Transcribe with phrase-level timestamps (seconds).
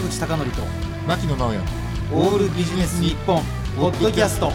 [0.00, 0.62] 坂口孝則と
[1.06, 1.58] 牧野直哉。
[2.14, 3.42] オールビジネス日本
[3.76, 4.50] ポッドキャスト。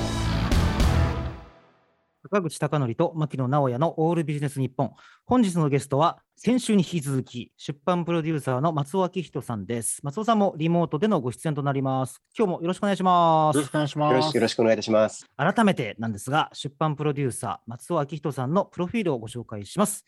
[2.24, 4.94] 坂口孝則と牧野直哉のオールビジネス日本。
[5.23, 10.00] 本日のゲストは先週に引き続き出版プロデューサーの松尾明人さんです。
[10.01, 12.23] 松尾さんもリモートでのご出演となります。
[12.36, 13.55] 今日もよろしくお願いします。
[13.55, 15.27] よろしくお願いしよますよろしくお願いいたします。
[15.37, 20.05] 改めてなんですが、出版プロデューサー、松尾明人さんのプロフィールをご紹介します。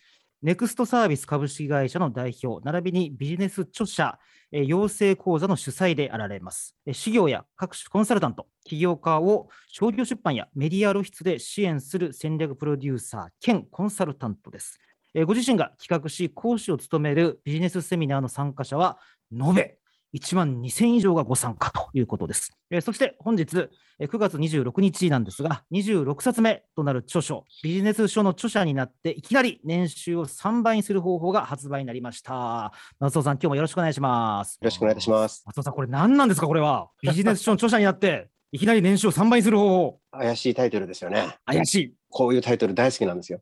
[0.47, 4.17] ネクストサービス株式会社の代表、並びにビジネス著者、
[4.49, 6.73] 養成講座の主催であられます。
[6.85, 14.79] えー事業や各種コンサルタント、起業家を商業出版やメディア露出で支援する戦略プロデューサー兼コンサルタントです。
[15.25, 18.99] ご自身が企画し、講師を務めるビジネスセミナーの参加者は、
[19.37, 19.76] 延べ
[20.13, 22.51] 1万2000以上がご参加ということです。
[22.69, 32.71] えーそして本日、えー9月26日なんですが、26冊目となる著書、ビジネス書の著者になって、いきなり年収を3倍にする方法が発売になりました。
[32.99, 34.53] 松尾さん、今日もよろしくお願いします。
[34.53, 35.43] よろしくお願いいたします。
[35.45, 36.89] 松尾さん、これ何なんですか、これは。
[37.01, 39.99] ビジネス書の著者になって、いきなり年収を3倍にする方法。
[40.11, 41.35] 怪しいタイトルですよね。
[41.45, 41.93] 怪しい。
[42.09, 43.41] こういうタイトル大好きなんですよ。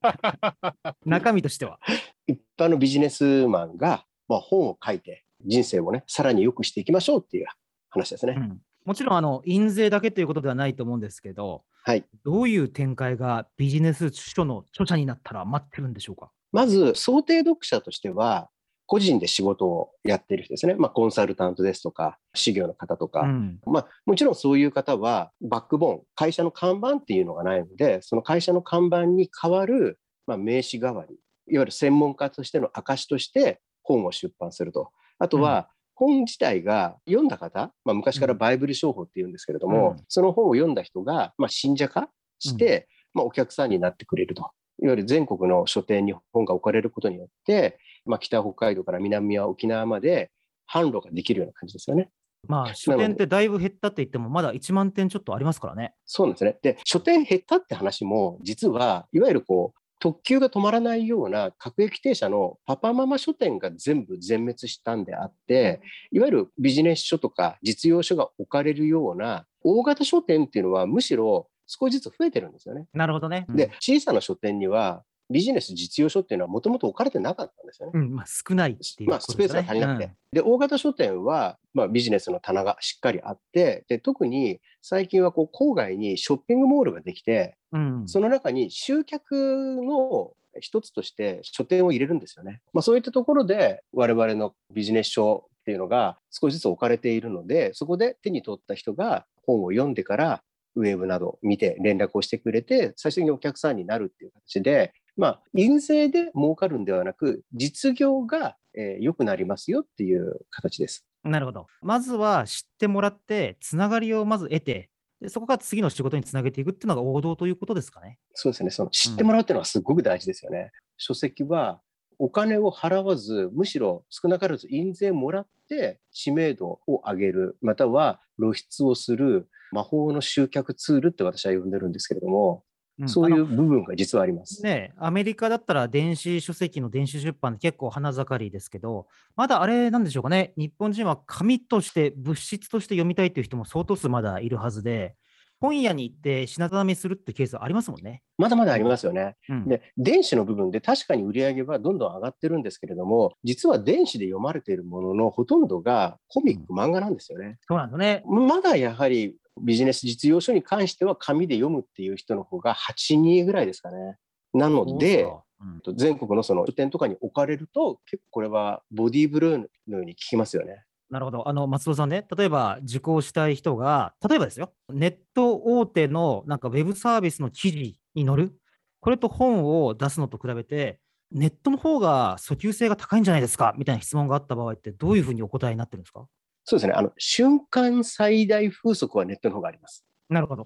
[1.05, 1.79] 中身としては。
[2.27, 7.45] 一般のビジネスマンが、まあ、本を書いて人生をね、さらに良くしていきましょうっていう
[7.89, 8.35] 話ですね。
[8.37, 12.05] うんもちろん、あの、印税だけということではないと思うんですけど、はい。
[12.23, 16.29] どういう展開がビジネス書の著者になったら待ってるんでしょうか？
[16.51, 18.47] まず、想定読者としては、
[18.85, 20.75] 個人で仕事をやっている人ですね。
[20.75, 34.91] まあ、コンサルタントですとか、事業の方とか、うんまあ、もちろんそういう方は、バックボーン、会社の看板っていうのがないので、その会社の看板に代わる、まあ、名刺代わり、いわゆる専門家としての証として本を出版すると。
[35.19, 44.51] あとは、本自体が読んだ方、まあ、昔からバイブル商法っていうんですけれども、うんその本を読んだ人が、まあ、信者化して、まあ、お客さんになってくれると。
[44.81, 50.31] いわゆる全国の書店に本が置かれることによって、まあ、北北海道から南は沖縄まで
[50.71, 52.09] 販路ができるような感じですよね。
[52.47, 55.95] まあ、書店ってだいぶ減ったって言っても、まだ1万点ちょっとありますからね。
[56.05, 56.57] そうなんですね。
[56.61, 72.85] で、書店減ったって話も、実は、いわゆるこう、特急が止まらないような各駅停車のパパママ書店が全部全滅したんであって、いわゆるビジネス書とか実用書が置かれるような大型書店っていうのはむしろ少しずつ増えてるんですよね。
[72.93, 73.47] なるほどね。
[73.49, 77.93] で、小さな書店にはビジネス実用書っていうのはもともと置かれてなかったんですよね。
[77.95, 80.11] うん、まあ、少ないっていうまあ、スペースが足りなくて。
[80.31, 88.01] で、大型書店は、まあ、ビジネスの棚がしっかりあって、で、特に最近はこう郊外にショッピングモールができて、うん。
[88.01, 92.61] うんその中に集客の一つとして書店を入れるんですよね。
[92.73, 100.43] まあ、そういったところで我々のビジネス書っていうのが少しずつ置かれているので、そこで手に取った人が本を読んでから
[100.75, 111.05] ウェブなど見て連絡をしてくれて、最終的にお客さんになるっていう形で、まあ、印税で儲かるんではなく、実業がえー良くなりますよっていう形です。
[111.23, 111.67] なるほど。
[111.81, 114.89] まずは知ってもらって、つながりをまず得て、
[115.21, 118.19] でそこから次の仕事につなげていくっていうのが王道ということですかね。
[118.33, 118.69] そうですね。
[118.69, 120.71] その知ってもらうっていうのはすごく大事ですよね。
[120.97, 121.81] 書籍は
[122.19, 132.63] お金を払わず、むしろ少なからず印税もらって知名度を上げる、または露出をする魔法の集客ツールって私は呼んでるんですけれども、
[133.03, 134.63] んそういう部分が実はあります。
[134.63, 145.15] ね、アメリカだったら電子書籍の電子出版って結構花盛りですけど、まだあれなんでしょうかね、日本人は紙として、物質として読みたいという人も相当数まだいるはずで、
[145.59, 148.21] 本屋に行って品頼みするってケースありますもんね。
[148.37, 149.35] まだまだありますよね。
[149.49, 157.57] うんで、電子の部分で確かに売り上げはどんどん上がってるんですけれども、実は電子で読まれているもののほとんどがコミック、漫画なんですよね。
[157.67, 158.23] そうなんですね。
[158.25, 164.17] まだやはりビジネス実用書に関しては紙で読むっていう人の方が8、2ぐらいですかね。
[164.53, 165.43] なので、そ
[165.89, 169.63] うん全国のその書店とかに置かれると、結構これはボディーブルーの
[169.97, 170.83] ように効きますよね。
[171.09, 171.47] なるほど。
[171.47, 178.59] あの、松尾さんね、例えば受講したい人が、例えばですよ、ネット大手のなんかウェブサービスの記事に載る、
[178.99, 180.99] これと本を出すのと比べて、
[181.31, 186.27] ネットの方が訴求性が高いんじゃないですかみたいな質問があった場合って、どういうふうにお答えになってるんですか？
[186.65, 186.93] そうですね。
[186.93, 190.03] あの、瞬間最大風速はネットの方があります。
[190.29, 190.63] なるほど。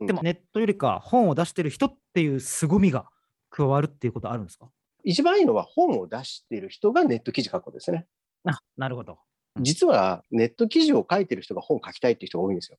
[0.00, 3.06] うんでも、ネットよりか本を出してる人っていう凄みが
[3.50, 4.70] 加わるっていうことあるんですか？
[5.02, 8.06] 一番いいのは本を出している人がネット記事書くことですね。
[8.44, 9.18] あ、なるほど。
[9.60, 12.78] 実はネット記事を書いてる人が本を書きたいっていう人が多いんですよ。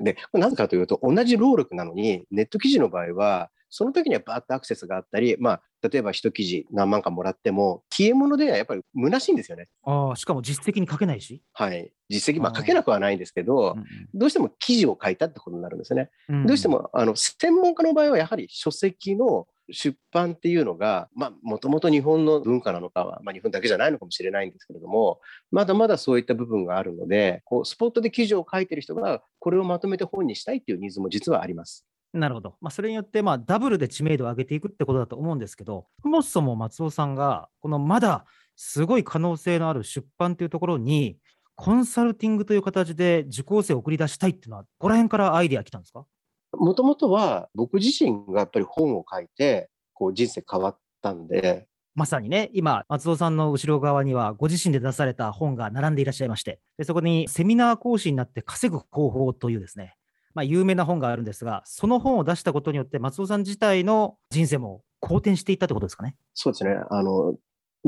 [0.00, 9.68] で、これなぜかというと、同じ労力なのに、ネット記事の場合は、その時にはバーッとアクセスがあったり、まあ、例えば一記事何万かもらっても、消え物ではやっぱり虚しいんですよね。
[9.84, 11.40] ああ、しかも実績に書けないし。
[11.52, 11.92] はい。
[12.08, 16.10] 実績、まあ書けなくはないんですけど、うんどうしても記事を書いたってことになるんですね。
[16.28, 21.08] うんどうしても、あの、専門家の場合はやはり書籍の出版っていうのが、
[21.42, 25.20] もともと日本の文化なのかは、まあ、日本だけじゃないのかもしれないんですけれども、
[25.50, 31.86] まだまだそういった部分があるので、こうスポットで記事を書いてる人が、これをまとめて本にしたいっていうニーズも実はあります。
[32.12, 32.56] なるほど。
[32.60, 38.24] まあ、それによって、まあ、ダブルで知名度を上げていくってことだと思うんですけど、そもそも松尾さんが、このまだ
[38.56, 41.18] すごい可能性のある出版というところに、
[41.54, 46.04] コンサルティングという形で受講生を送り出したいっていうのは、ここら辺からアイデア来たんですか？
[46.52, 51.66] もともとは僕自身がやっぱり本を書いて、こう人生変わったんで。
[51.94, 59.96] まさにね、今、松尾さんの後ろ側には、ご自身で出された本が並んでいらっしゃいまして、でそこにセミナー講師になって稼ぐ方法というですね、
[60.32, 66.16] まあ、有名な本があるんですが、その本を出したことによって、松尾さん自体の人生も好転していったってことですかね？
[66.34, 66.76] そうですね。
[66.90, 67.34] あの、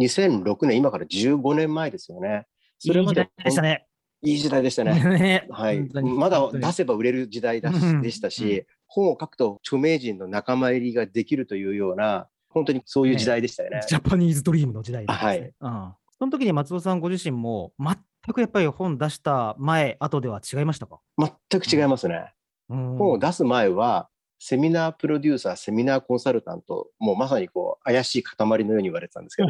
[0.01, 2.47] 2006年、今から15年前ですよね。
[2.79, 3.87] それまででしたね。
[4.23, 4.93] いい時代でしたね。
[5.19, 5.89] ねはい。
[5.95, 13.79] まだ出せば売れる時代だでしたし、本を書くと著名人の仲間入りができるというような、本当にそういう時代でしたよね。
[13.79, 15.27] ねジャパニーズドリームの時代ですね。
[15.27, 15.39] はい。
[15.39, 15.93] うん。
[16.19, 17.97] その時に松尾さんご自身も、全
[18.33, 21.01] くやっぱり本出した前、後では違いましたか？
[21.19, 22.33] 全く違いますね。
[22.69, 24.09] うん、本を出す前は、
[24.39, 29.49] セミナープロデューサー、セミナーコンサルタント、もうまさにこう怪しい塊のように言われてたんですけど、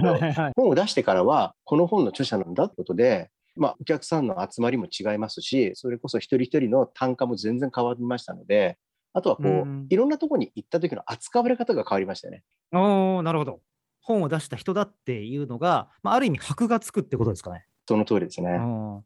[0.54, 8.78] 本を出してからは、この本の著者なんだってことで、まあ、お客さんの集まりも違いますし、それこそ一人一人の単価も全然変わりましたので、
[9.12, 12.44] あとはこう、うん、いろんなところに行った時の扱われ方が変わりましたよね。
[12.72, 13.60] おなるほど。
[14.00, 17.66] 本を出した人だっていうのが、まあ、ある意味、箔がつくってことですかね。
[17.86, 18.58] その通りですね。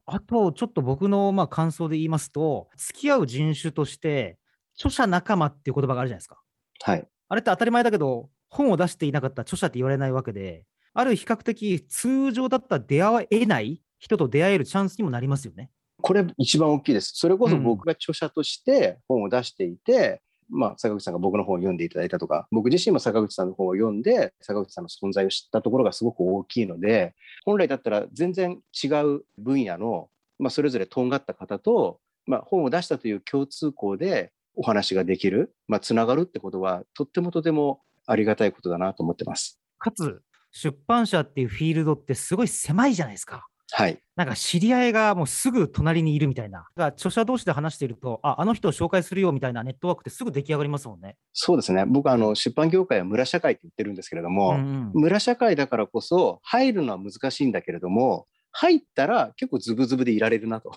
[0.06, 4.38] あと、ちょっと僕のまあ感想で言いますと、付き合う人種として、
[4.75, 6.40] 著者仲間っていう言葉があるじゃないですか。
[6.82, 7.08] はい。
[7.28, 15.68] あれって当たり前だけど、本を出していなかったら著者って言われないわけで、ある比較的通常だったら出会えない人と出会えるチャンスにもなりますよね。
[16.00, 17.12] これ一番大きいです。
[17.16, 27.14] それこそ僕が著者として本を出していて、うん、まあ、坂口さんが僕の本を読んでいただいたとか、僕自身も坂口さんの本を読んで、坂口さんの存在を知ったところがすごく大きいので、
[27.44, 30.08] 本来だったら全然違う分野の、
[30.38, 39.58] まあ、それぞれとんがった方と、まあ、本を出したという共通項でお話ができる、まあ、つながるってことは、とってもとてもありがたいことだなと思ってます。
[39.78, 40.22] かつ、
[40.52, 43.46] 出版社っていうフィールドってすごい狭いじゃないですか。
[43.72, 43.98] はい。
[44.14, 46.68] なんか知り合いがもうすぐ隣にいるみたいな。
[46.76, 51.16] が著者同士で話していると、あ、あの人を紹介するよみたいなネットワークってすぐ出来上がりますもんね。
[51.32, 51.84] そうですね。
[51.86, 60.72] 僕あの出版業界は村社会って言ってるんですけれども、うんうん、村社会だからこそ入るのは難しいんだけれども、入ったら結構ズブズブでいられるなと。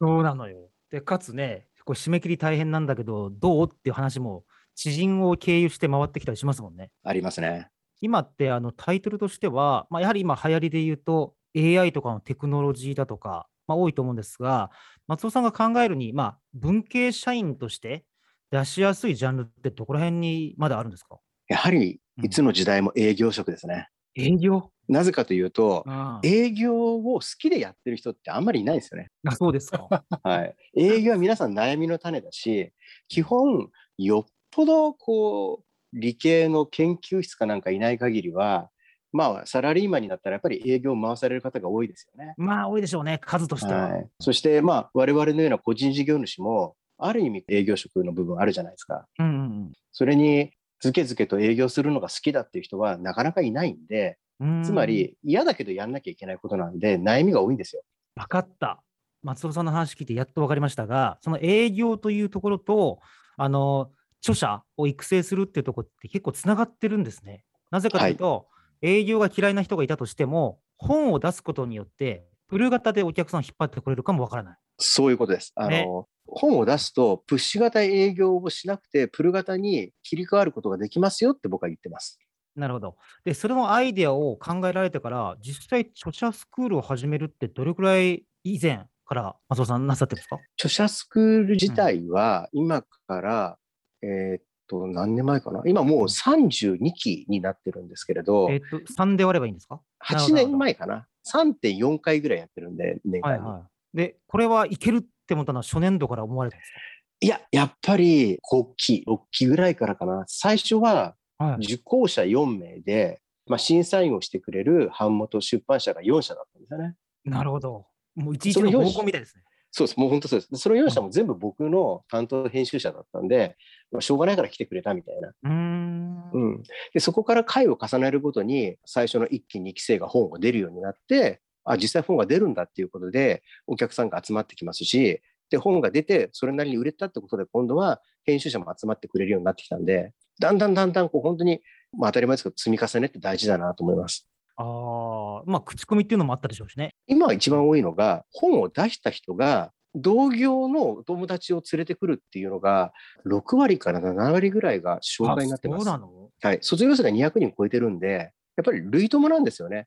[0.00, 0.68] そうなのよ。
[0.90, 4.44] で、かつね、これ締め切り大変なんだけど、どうっていう話も
[4.74, 6.90] 知人を経由して回ってきたりしますもんね。
[7.04, 7.68] ありますね。
[8.00, 14.70] 今ってあのタイトルとしては、まあ、やはり今流行りで言うと AI とかのテクノロジーだとか、まあ、多いと思うんですが、
[15.06, 18.04] 松尾さんが考えるに、まあ、文系社員として
[18.50, 21.18] 出しやすいジャンルってどこら辺にまだあるんですか？
[21.48, 23.88] やはりいつの時代も営業職ですね。
[24.16, 24.70] うん、営業？
[24.88, 25.84] なぜかというと、
[26.22, 29.10] 営業を好きでやってる人ってあんまりいないですよね。
[29.26, 29.86] あそうですか。
[30.24, 30.56] はい。
[30.76, 32.72] 営業は皆さん悩みの種だし、
[33.08, 38.70] 基本、よっぽどこう、理系の研究室かなんかいない限りは、
[39.12, 42.34] まあ、サラリーマンになったらやっぱり営業を回される方が多いですよね。
[42.36, 43.88] まあ、多いでしょうね、数としては。
[43.88, 49.06] はい、そして、まあ、我々のような個人事業主も、ある意味営業職の部分あるじゃないですか。
[49.18, 54.18] うんうんうん、それに、ずけずけと営業するのが好きだっていう人はなかなかいないんで、
[54.64, 57.82] つまり嫌だけどやんなきゃいけないことなんで、悩みが多いんですよ。
[58.16, 58.82] 分かった。
[59.22, 62.98] 松尾さんの話聞いてやっと分かりましたが、その営業というところと、
[63.36, 67.44] あの、著者を育成するっていうところって結構つながってるんですね。
[67.70, 68.42] なぜかというと、はい
[68.82, 74.58] 営業が嫌いな人がいたとしても、本を出すことによって、プル型でお客さんを引っ張ってくれるかもわからない。
[74.78, 75.52] そういうことです。
[75.54, 75.86] あの、ね、
[76.26, 82.18] 本を出すと、プッシュ型営業をしなくて、プル型に切り替わることができますよって僕は言ってます。
[82.54, 82.96] なるほど。
[83.24, 90.38] で、それのアイデアを考えられてから、実際、著者スクールを始めるって、どれくらい以前から松尾さんなさってるんですか？
[90.58, 93.58] 著者スクール自体は、今から、
[94.02, 94.42] うん、えー、っ
[94.80, 95.62] と、何年前かな？
[95.66, 98.48] 今もう32期になってるんですけれど。
[98.50, 103.42] えっと、3で割ればいいんですか ?8 年前かな？3.4回ぐらいやってるんで、年間に。
[103.42, 106.78] はいはい、で、これはいけるって思ったのは初年度から思われたんですか？
[107.20, 110.24] いや、やっぱり5期、6期ぐらいからかな。
[110.26, 111.14] 最初は
[111.58, 116.94] 受講者4名で、はい、まあ、審査員をしてくれる版元出版社が4社だったんですよね。
[117.24, 117.86] なるほど。
[118.16, 119.42] もう一日の合コンみたいですね。
[119.74, 120.56] そうです、もう本当そうです。
[120.56, 123.56] その4社も全部僕の担当編集者だったんで、
[123.90, 125.32] まあ、しょうがないから来てくれたみたいな。
[125.44, 126.62] うんうん、
[126.92, 141.62] でそこから回を重ねるごとに、最初の1期、2期生が本が出るようになって、あ、実際本が出るんだっていうことで、お客さんが集まってきますし、で、本が出て、それなりに売れたってことで、今度は編集者も集まってくれるようになってきたんで、だんだんだんだんこう本当に
[141.96, 144.28] まあ、当たり前ですけど、積み重ねって大事だなと思います。
[144.62, 146.94] ああ、まあ、口コミっていうのもあったでしょうしね。
[147.06, 152.92] 今一番多いのが、本を出した人が、同業のお友達を連れてくるっていうのが、
[153.26, 155.82] 6割から7割ぐらいが紹介になってます。
[155.82, 156.30] あそうなの？
[156.40, 156.58] はい。
[156.62, 159.86] 卒業生が200人超えてるんで、やっぱり類友なんですよね。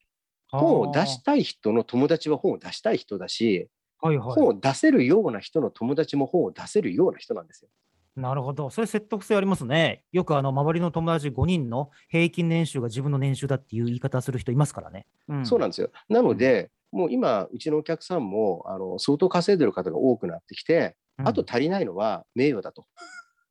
[0.51, 3.67] 本を出したい人の友達は本を出したい人だし、
[3.99, 4.35] はいはい。
[4.35, 7.69] 本を出せるような人の友達も本を出せるような人なんですよ。
[8.15, 8.69] なるほど。
[8.69, 10.03] それ説得性ありますね。
[10.11, 15.05] よくあの周りの友達5人の平均年収が自分の年収だっていう言い方する人いますからね。
[15.27, 15.89] うん、そうなんですよ。
[16.07, 22.85] なので、もう今、うちのお客さんもあの相当稼いでる方が多くなってきて、うんあと足りないのは名誉だと。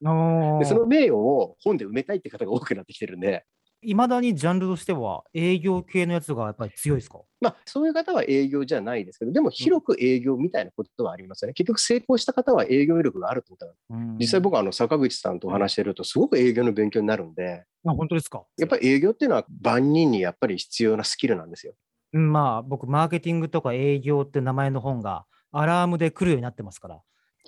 [0.04, 3.46] あでその名誉を本で埋めたいって方が多くなってきてるんで、
[3.84, 7.20] いまだにジャンルとしては営業系のやつがやっぱり強いですか？
[7.40, 11.54] まあ、そういう方は営業じゃないですけど、でも広く営業みたいなことはありますよね。
[11.54, 14.18] 結局成功した方は営業力があると思ったら、うん。
[14.18, 18.44] 実際僕はあの坂口さんとお話してると、すごく営業の勉強になるんで、あ本当ですか？
[18.56, 21.74] やっぱり営業っていうのは万人にやっぱり必要なスキルなんですよ。
[22.12, 27.00] うんまあ僕、マーケティングとか営業って名前の本がアラームで来るようになってますから、気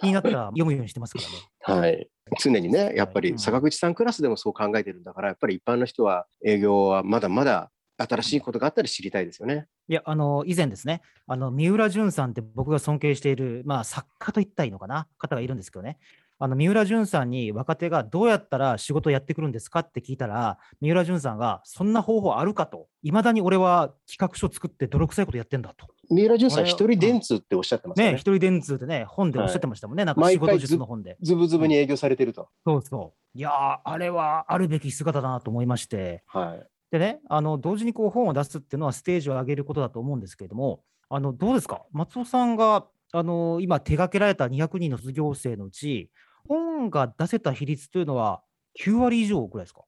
[0.03, 1.21] になったら読むようにしてますか
[1.67, 1.81] らね。
[1.81, 2.09] はい。
[2.41, 9.67] 常にね、やっぱり坂口さんクラスでもそう考えてるんだから、やっぱり一般の人は営業はまだまだ新しいことがあったら知りたいですよね。
[9.89, 15.99] いや、あの、以前ですね、あの、三浦淳さんって僕が尊敬している、まあ、作家と言ったらいいのかな、方がいるんですけどね、
[16.39, 25.89] あの、三浦淳さんに若手がどうやったら仕事をやってくるんですかって聞いたら、三浦淳さんが、そんな方法あるかと、いまだに俺は企画書作って泥臭いことやってんだと。
[26.11, 28.19] 三浦淳さん、一人電通っておっしゃってますよね、ね。
[28.19, 31.17] 一人電通でね、本でおっしゃってましたもんね、なんか毎仕事回術の本で。
[31.21, 32.49] ズブズブに営業されてると。
[32.65, 33.39] そうそう。
[33.39, 36.67] いやー、あれはあるべき姿だなと思いまして、はい。
[36.91, 46.11] でね、あの同時にこう本を出すっていうのはステージを上げることだと思うんですけれども、あのどうですか、松尾さんがあの今手掛けられた200人の卒業生のうち、
[46.49, 48.43] 本が出せた比率というのは
[48.81, 49.83] 9割以上ぐらいですか？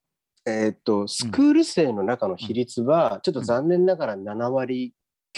[0.47, 4.95] えーっと、スクール生の中の比率は、ちょっと残念ながら7割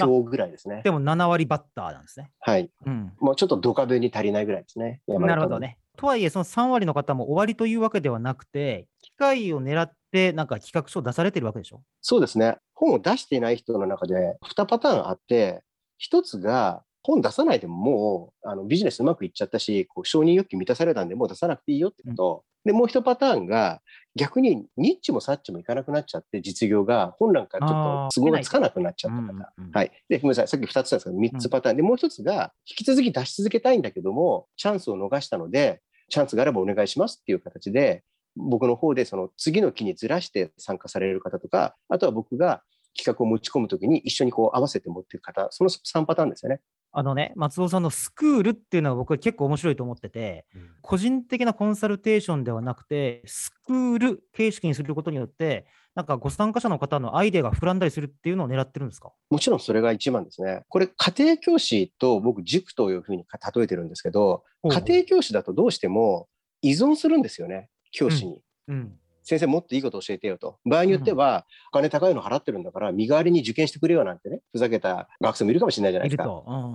[0.07, 0.83] 強ぐらいですね。
[0.85, 2.30] でも7割バッターなんですね。
[2.40, 2.71] はい。
[2.87, 5.00] うん、もうちょっとドカベに足りないぐらいですね。
[5.07, 5.59] なるほど。
[5.59, 5.78] ね。
[5.97, 11.83] とはいえ、その3割の方も終わりというわけではなくて、機会を狙ってなんか企画書を出されてるわけでしょ？
[12.00, 12.57] そうですね。
[12.75, 15.62] 本を出していない人の中で2パターンあって、
[16.00, 22.45] 1つが本出さないでももうあのビジネスうまくいっちゃったし、こう承認欲求満たされたんでもう出さなくていいよってこと。
[22.64, 23.80] で、もう1パターンが
[24.16, 29.23] 逆にニッチもサッチもいかなくなっちゃって、実業が本なんかちょっと都合がつかなくなっちゃった方。
[29.23, 29.92] うんうんはい。
[30.09, 30.49] で、ごめんなさい。
[30.49, 31.76] さっき2つなんですけど、3つパターン。
[31.76, 35.80] で、もう1つが、引き続き出し続けたいんだけども、チャンスを逃したので、
[36.11, 38.04] チャンスがあればお願いしますっていう形で、
[38.37, 42.62] 僕の方でその次の期にずらして参加される方とか、あとは僕が
[42.97, 46.61] 企画を持ち込むときに一緒にこう合わせて持っていく方、その3パターンですよね。
[46.92, 50.44] あのね、松尾さんのスクールっていうのは僕は結構面白いと思ってて、
[50.82, 59.12] 個人的なコンサルテーションではなくて、スクール形式にすることによって、なんかご参加者の方のアイデアが膨らんだりするっていうのを狙ってるんですか？
[59.30, 60.62] もちろんそれが一番ですね。
[60.68, 66.28] これ、家庭教師と僕、塾というふうに例えてるんですけど、家庭教師だとどうしても
[66.62, 68.40] 依存するんですよね、教師に。
[68.68, 68.99] うん、
[69.30, 70.58] 先生もっといいこと教えてよと。
[70.64, 76.26] 場合によっては、お金高いの払ってるんだから、身代わりに受験してくれよなんてね、ふざけた学生もいるかもしれないじゃないですか。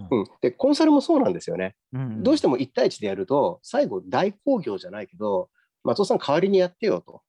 [0.09, 1.75] うん、で、コンサルもそうなんですよね。
[1.91, 5.49] うんどうしても1対1でやると、最後、大興行じゃないけど、
[5.83, 7.21] 松尾さん代わりにやってよと。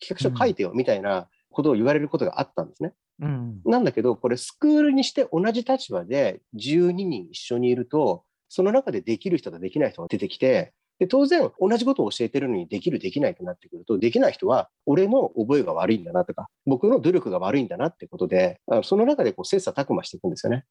[0.00, 2.92] 企画書書いてよみたいなことを言われることがあったんですね。
[3.20, 20.64] うんなんだけど、これスクールにして同じ立場で12人一緒にいると、その中でできる人とできない人が出てきて、で当然、同じことを教えてるのにできる、できないとなってくると、できない人は、俺の覚えが悪いんだなとか、僕の努力が悪いんだなってことで、その中でこう切磋琢磨していくんですよね。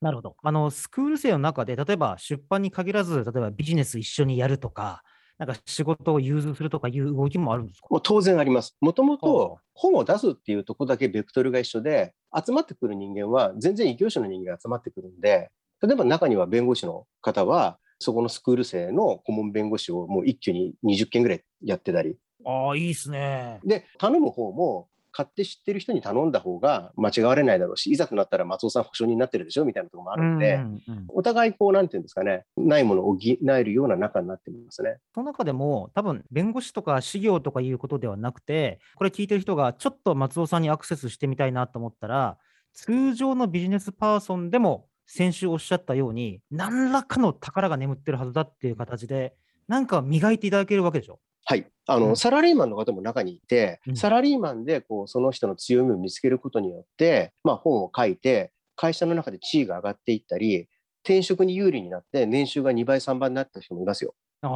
[0.00, 0.36] なるほど。
[0.42, 5.02] あの、スクール生の中で、例えば出版に限らず、例えばビジネス一緒にやるとか、
[5.38, 7.88] なんか仕事を融通するとかいう動きもあるんですか？
[7.90, 8.74] もう当然あります。
[8.80, 15.50] もともはと本を出すっていうところだけベクトルが一緒で、集まってくる人間は全然異業種の人間が集まってくるんで、
[15.82, 23.60] 例えば中には弁護士の方は、そこのスクール生の顧問弁護士をもう一挙に20件ぐらいやってたり、ああ、いいっすね。
[23.64, 34.98] で、頼む方も、買って知ってる人に頼んだ方が間違われないだろうし、いざとなったら松尾さん保証人になってるでしょみたいなところもあるんで、うんうんうんお互いこう、なんていうんですかね、ないものを補えるような仲になってますね。
[35.14, 42.36] その中でも、多分弁護士とか事業とかいうことではなくて、これ聞いてる人がちょっと松尾さんにアクセスしてみたいなと思ったら、
[42.74, 49.34] 通常のビジネスパーソンでも、先週おっしゃったように、何らかの宝が眠ってるはずだっていう形で、
[49.68, 51.20] なんか磨いていただけるわけでしょ？
[51.44, 51.66] はい。
[51.86, 60.68] あの、うんサラリーマンの方も中にいて、うんサラリーマンで、こう、その人の強みを見つけることによって、まあ、本を書いて、会社の中で地位が上がっていったり、
[61.04, 64.14] 転職に有利になって、年収が2倍、3倍になった人もいますよ。
[64.42, 64.48] あ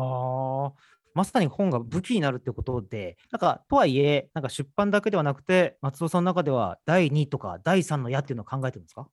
[0.66, 0.72] あ、
[1.14, 9.08] まさに本が武器になるってことで、なんかとはいえ、なんか出版だけではなくて、松尾さんの中では第2とか第3の矢っていうのを考えてるんですか？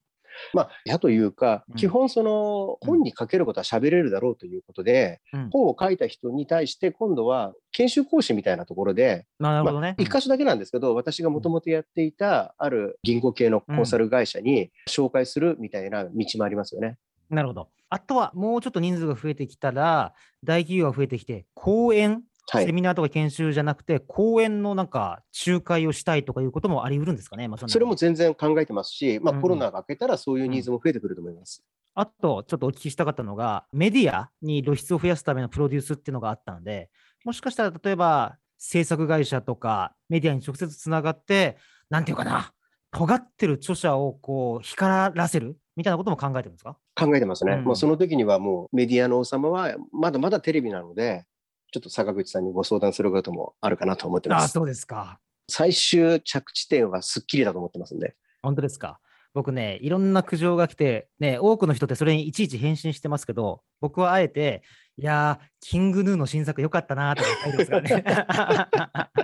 [0.54, 9.96] まあ、矢というかうん、基本その本に書けることは喋れるだろうということで、うん本を書いた人に対して今度は研修講師みたいなところで、なるほどね。
[9.98, 16.98] まあ、一箇所だけなんですけど、私がもともとやっていたある銀行系のコンサル会社に紹介するみたいな道もありますよね。
[17.30, 17.70] なるほど。
[17.90, 20.14] あとはもうちょっと人数が増えてきたら、
[20.44, 22.66] 大企業が増えてきて、講演、はい。
[22.66, 31.64] セミナーとか研修じゃなくて、講演のなんか仲介をしたいとかいうこともあり得るんですかね、まあ、それも全然考えてますし、まあ、うんコロナが明けたらそういうニーズも増えてくると思います。
[31.94, 36.90] あと、ちょっとお聞きしたかったのが、メディアに露出を増やすためのプロデュースっていうのがあったので、
[37.26, 41.58] もしかしたら例えば制作会社とかメディアに直接つながって、
[41.90, 42.54] なんていうかな、
[42.92, 46.78] 尖ってる著者をこう光らせるみたいなことも考えてるんですか？
[46.96, 47.54] 考えてますね。
[47.54, 51.26] うんもうその時にはもうメディアの王様はまだまだテレビなので、
[51.72, 54.54] ちょっと坂口さんにご相談することもあるかなと思ってああ、ます。
[54.54, 55.20] そうですか。
[55.50, 58.16] 最終着地点はスッキリだと思ってますんで。
[58.42, 59.00] 本当ですか。
[59.34, 64.64] 僕ね、いろんな苦情が来て、ね、多くの人ってそれにいちいち返信してますけど、僕はあえて、
[64.98, 68.04] いやー、キングヌーの新作良かったなーとか書いてますからね。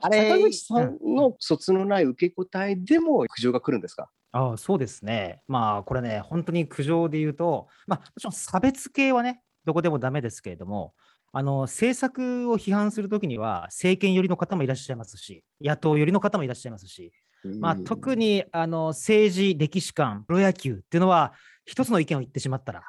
[0.00, 4.10] あれ坂口さんの卒のない受け答えでも苦情が来るんですか？
[4.32, 5.42] ああそうですね。
[5.46, 10.94] まあ、これね、本当に苦情で言うと、まあ、もちろん差別系はね、どこでもダメですけれども、
[11.32, 17.12] あの政策を批判するときには、政権寄りの方もいらっしゃいますし、野党寄りの方もいらっしゃいますし、
[17.60, 21.34] まあ、特ににあの政治、歴史観、プロ野球っていうのは、
[21.66, 22.84] 一つの意見を言ってしまったら、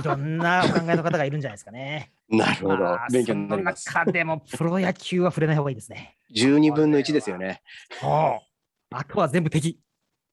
[0.00, 2.12] いろんなお考えの方がいるんじゃないですかね。
[2.30, 6.16] なるほどまあ、勉強になりますその中でもプロ野球は触れない方がいいですね。
[6.34, 7.60] 12分の1ですよね
[8.00, 9.80] あとは全部敵。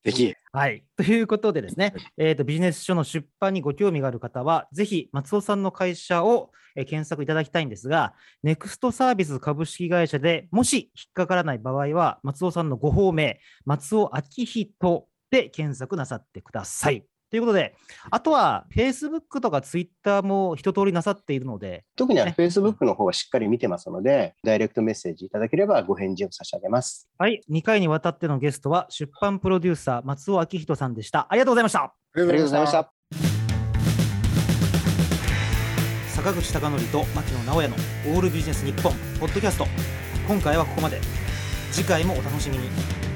[0.03, 0.83] 敵はい。
[0.95, 17.05] ということでですね、えーと、ビジネス書の出版にご興味がある方は、ぜひ松尾さんの会社を、えー検索いただきたいんですが、ネクストサービス株式会社でもし引っかからない場合は、松尾さんのご方名、松尾明人で検索なさってください。
[17.29, 17.75] ということで、
[18.09, 27.09] あとは Facebook とか Twitter も一通りなさっているので、特にあのね Facebook の方はしっかり見てますので、ダイレクトメッセージいただければご返事を差し上げます。
[27.17, 31.27] はい、2回にわたってのゲストは出版プロデューサー松尾明人さんでした。
[31.29, 31.79] ありがとうございました。
[31.79, 32.93] ありがとうございました。
[36.15, 37.75] 坂口孝則と牧野直哉の
[38.07, 39.67] オールビジネス日本ポッドキャスト
[40.27, 40.99] 今回はここまで
[41.71, 43.06] 次回もお楽しみに